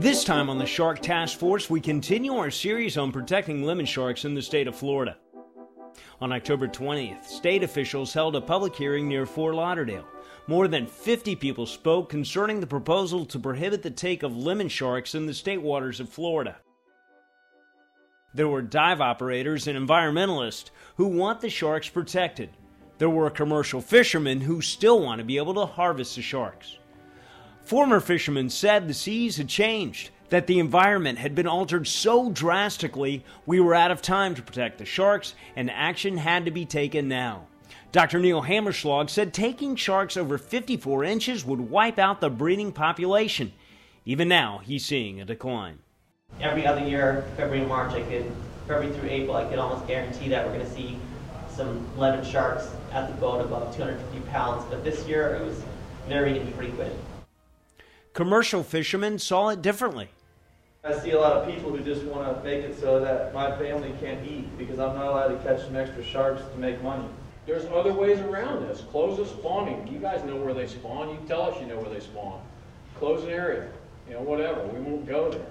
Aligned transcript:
This 0.00 0.24
time 0.24 0.48
on 0.48 0.56
the 0.56 0.64
Shark 0.64 1.00
Task 1.00 1.38
Force, 1.38 1.68
we 1.68 1.78
continue 1.78 2.34
our 2.34 2.50
series 2.50 2.96
on 2.96 3.12
protecting 3.12 3.64
lemon 3.64 3.84
sharks 3.84 4.24
in 4.24 4.34
the 4.34 4.40
state 4.40 4.66
of 4.66 4.74
Florida. 4.74 5.18
On 6.22 6.32
October 6.32 6.68
20th, 6.68 7.26
state 7.26 7.62
officials 7.62 8.14
held 8.14 8.34
a 8.34 8.40
public 8.40 8.74
hearing 8.74 9.08
near 9.08 9.26
Fort 9.26 9.54
Lauderdale. 9.54 10.06
More 10.46 10.68
than 10.68 10.86
50 10.86 11.36
people 11.36 11.66
spoke 11.66 12.08
concerning 12.08 12.60
the 12.60 12.66
proposal 12.66 13.26
to 13.26 13.38
prohibit 13.38 13.82
the 13.82 13.90
take 13.90 14.22
of 14.22 14.36
lemon 14.36 14.68
sharks 14.68 15.14
in 15.14 15.26
the 15.26 15.34
state 15.34 15.60
waters 15.60 16.00
of 16.00 16.08
Florida. 16.08 16.56
There 18.32 18.48
were 18.48 18.62
dive 18.62 19.02
operators 19.02 19.66
and 19.66 19.78
environmentalists 19.78 20.70
who 20.96 21.08
want 21.08 21.42
the 21.42 21.50
sharks 21.50 21.90
protected. 21.90 22.50
There 22.98 23.10
were 23.10 23.28
commercial 23.28 23.82
fishermen 23.82 24.40
who 24.40 24.62
still 24.62 25.02
want 25.02 25.18
to 25.18 25.24
be 25.24 25.36
able 25.36 25.54
to 25.54 25.66
harvest 25.66 26.16
the 26.16 26.22
sharks. 26.22 26.78
Former 27.64 28.00
fishermen 28.00 28.50
said 28.50 28.88
the 28.88 28.94
seas 28.94 29.36
had 29.36 29.48
changed, 29.48 30.10
that 30.30 30.46
the 30.46 30.58
environment 30.58 31.18
had 31.18 31.34
been 31.34 31.46
altered 31.46 31.86
so 31.86 32.30
drastically 32.30 33.24
we 33.46 33.60
were 33.60 33.74
out 33.74 33.90
of 33.90 34.00
time 34.00 34.34
to 34.34 34.42
protect 34.42 34.78
the 34.78 34.84
sharks 34.84 35.34
and 35.56 35.70
action 35.70 36.16
had 36.16 36.44
to 36.44 36.50
be 36.50 36.64
taken 36.64 37.08
now. 37.08 37.46
Dr. 37.92 38.20
Neil 38.20 38.42
Hammerschlag 38.42 39.10
said 39.10 39.34
taking 39.34 39.74
sharks 39.74 40.16
over 40.16 40.38
54 40.38 41.04
inches 41.04 41.44
would 41.44 41.60
wipe 41.60 41.98
out 41.98 42.20
the 42.20 42.30
breeding 42.30 42.70
population. 42.72 43.52
Even 44.04 44.28
now, 44.28 44.60
he's 44.64 44.84
seeing 44.84 45.20
a 45.20 45.24
decline. 45.24 45.80
Every 46.40 46.66
other 46.66 46.86
year, 46.86 47.24
February 47.36 47.60
and 47.60 47.68
March, 47.68 47.92
I 47.92 48.02
could, 48.02 48.30
February 48.68 48.96
through 48.96 49.10
April, 49.10 49.36
I 49.36 49.44
could 49.44 49.58
almost 49.58 49.86
guarantee 49.88 50.28
that 50.28 50.46
we're 50.46 50.54
going 50.54 50.66
to 50.66 50.72
see 50.72 50.96
some 51.48 51.84
lemon 51.98 52.24
sharks 52.24 52.70
at 52.92 53.08
the 53.08 53.20
boat 53.20 53.44
above 53.44 53.74
250 53.76 54.30
pounds. 54.30 54.64
But 54.70 54.84
this 54.84 55.06
year, 55.06 55.34
it 55.34 55.44
was 55.44 55.60
very 56.08 56.38
infrequent. 56.38 56.94
Commercial 58.12 58.64
fishermen 58.64 59.18
saw 59.18 59.50
it 59.50 59.62
differently. 59.62 60.08
I 60.82 60.98
see 60.98 61.10
a 61.12 61.20
lot 61.20 61.36
of 61.36 61.54
people 61.54 61.70
who 61.70 61.78
just 61.84 62.02
want 62.04 62.36
to 62.36 62.42
make 62.42 62.64
it 62.64 62.78
so 62.80 62.98
that 63.00 63.32
my 63.32 63.56
family 63.56 63.94
can't 64.00 64.26
eat 64.26 64.56
because 64.58 64.80
I'm 64.80 64.96
not 64.96 65.06
allowed 65.06 65.28
to 65.28 65.36
catch 65.44 65.64
some 65.64 65.76
extra 65.76 66.02
sharks 66.02 66.42
to 66.42 66.58
make 66.58 66.82
money. 66.82 67.06
There's 67.46 67.66
other 67.66 67.92
ways 67.92 68.18
around 68.20 68.66
this. 68.66 68.80
Close 68.90 69.18
the 69.18 69.26
spawning. 69.26 69.86
You 69.86 69.98
guys 69.98 70.24
know 70.24 70.36
where 70.36 70.54
they 70.54 70.66
spawn. 70.66 71.10
You 71.10 71.18
tell 71.28 71.42
us 71.42 71.60
you 71.60 71.66
know 71.66 71.78
where 71.78 71.92
they 71.92 72.00
spawn. 72.00 72.40
Close 72.98 73.22
an 73.24 73.30
area. 73.30 73.68
You 74.08 74.14
know, 74.14 74.22
whatever. 74.22 74.66
We 74.66 74.80
won't 74.80 75.06
go 75.06 75.30
there. 75.30 75.46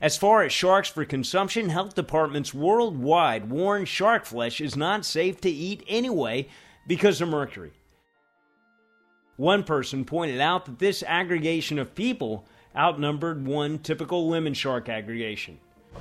As 0.00 0.16
far 0.16 0.42
as 0.42 0.52
sharks 0.52 0.88
for 0.88 1.04
consumption, 1.04 1.68
health 1.68 1.94
departments 1.94 2.54
worldwide 2.54 3.50
warn 3.50 3.84
shark 3.84 4.24
flesh 4.24 4.60
is 4.60 4.76
not 4.76 5.04
safe 5.04 5.40
to 5.42 5.50
eat 5.50 5.84
anyway 5.88 6.48
because 6.86 7.20
of 7.20 7.28
mercury. 7.28 7.72
One 9.36 9.64
person 9.64 10.04
pointed 10.04 10.40
out 10.40 10.64
that 10.66 10.78
this 10.78 11.02
aggregation 11.04 11.80
of 11.80 11.94
people 11.96 12.46
outnumbered 12.76 13.44
one 13.44 13.80
typical 13.80 14.28
lemon 14.28 14.54
shark 14.54 14.88
aggregation. 14.88 15.58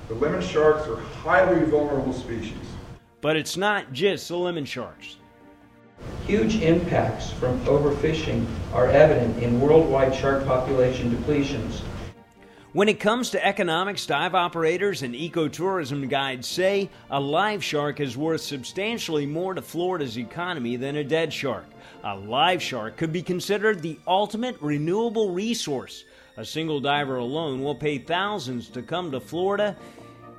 The 0.08 0.14
lemon 0.14 0.42
sharks 0.42 0.88
are 0.88 1.00
highly 1.00 1.66
vulnerable 1.66 2.14
species. 2.14 2.54
But 3.22 3.36
it's 3.36 3.58
not 3.58 3.92
just 3.92 4.28
the 4.28 4.38
lemon 4.38 4.66
sharks. 4.66 5.18
Huge 6.28 6.62
impacts 6.62 7.32
from 7.32 7.60
overfishing 7.66 8.46
are 8.72 8.88
evident 8.90 9.42
in 9.42 9.60
worldwide 9.60 10.14
shark 10.14 10.46
population 10.46 11.10
depletions. 11.10 11.82
When 12.74 12.90
it 12.90 13.00
comes 13.00 13.30
to 13.30 13.46
economics, 13.46 14.08
dive 14.08 14.34
operators 14.34 15.04
and 15.04 15.14
ecotourism 15.14 16.10
guides 16.10 16.48
say 16.48 16.90
a 17.12 17.20
live 17.20 17.64
shark 17.64 18.00
is 18.00 18.18
worth 18.18 18.42
substantially 18.42 19.28
more 19.28 19.54
to 19.54 19.62
Florida's 19.62 20.18
economy 20.18 20.76
than 20.76 20.96
a 20.96 21.04
dead 21.04 21.32
shark. 21.32 21.68
A 22.04 22.18
live 22.18 22.64
shark 22.64 22.98
could 22.98 23.14
be 23.14 23.22
considered 23.22 23.84
the 23.84 24.00
ultimate 24.08 24.60
renewable 24.60 25.30
resource. 25.30 26.06
A 26.38 26.44
single 26.44 26.80
diver 26.80 27.18
alone 27.18 27.62
will 27.62 27.76
pay 27.76 28.00
thousands 28.00 28.70
to 28.70 28.82
come 28.82 29.12
to 29.12 29.20
Florida 29.20 29.78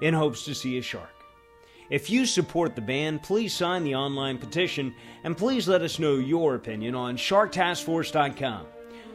in 0.01 0.13
hopes 0.13 0.45
to 0.47 0.57
see 0.57 0.77
a 0.79 0.83
shark. 0.83 1.15
If 1.89 2.11
you 2.11 2.27
support 2.27 2.75
the 2.75 2.83
ban, 2.83 3.21
please 3.21 3.55
sign 3.55 3.85
the 3.85 3.95
online 3.95 4.39
petition 4.39 4.93
and 5.23 5.37
please 5.37 5.69
let 5.69 5.83
us 5.83 6.01
know 6.01 6.17
your 6.17 6.57
opinion 6.57 6.97
on 6.97 7.17
SharkTaskForce.com. 7.17 8.67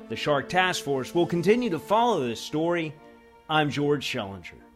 The 0.08 0.16
Shark 0.16 0.48
Task 0.48 0.86
Force 0.86 1.14
will 1.14 1.28
continue 1.28 1.70
to 1.70 1.80
follow 1.80 2.26
this 2.26 2.40
story. 2.40 2.94
I'm 3.52 3.72
George 3.72 4.06
Schellinger. 4.06 4.69